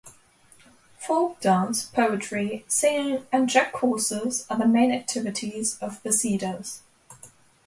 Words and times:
Folk 0.97 1.39
dance, 1.41 1.85
poetry, 1.85 2.65
singing 2.67 3.27
and 3.31 3.47
Czech 3.47 3.71
courses 3.71 4.47
are 4.49 4.57
the 4.57 4.67
main 4.67 4.91
activities 4.91 5.77
of 5.77 6.01
Beseda's. 6.01 6.81